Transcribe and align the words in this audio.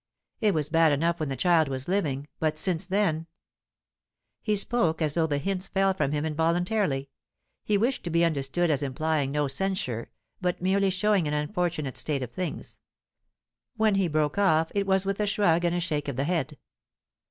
It 0.39 0.55
was 0.55 0.67
bad 0.67 0.91
enough 0.91 1.19
when 1.19 1.29
the 1.29 1.35
child 1.35 1.67
was 1.67 1.87
living, 1.87 2.27
but 2.39 2.57
since 2.57 2.87
then" 2.87 3.27
He 4.41 4.55
spoke 4.55 4.99
as 4.99 5.13
though 5.13 5.27
the 5.27 5.37
hints 5.37 5.67
fell 5.67 5.93
from 5.93 6.11
him 6.11 6.25
involuntarily; 6.25 7.11
he 7.63 7.77
wished 7.77 8.03
to 8.05 8.09
be 8.09 8.25
understood 8.25 8.71
as 8.71 8.81
implying 8.81 9.31
no 9.31 9.47
censure, 9.47 10.09
but 10.41 10.59
merely 10.59 10.89
showing 10.89 11.27
an 11.27 11.35
unfortunate 11.35 11.97
state 11.97 12.23
of 12.23 12.31
things. 12.31 12.79
When 13.75 13.93
he 13.93 14.07
broke 14.07 14.39
off, 14.39 14.71
it 14.73 14.87
was 14.87 15.05
with 15.05 15.19
a 15.19 15.27
shrug 15.27 15.63
and 15.65 15.75
a 15.75 15.79
shake 15.79 16.07
of 16.07 16.15
the 16.15 16.23
head. 16.23 16.57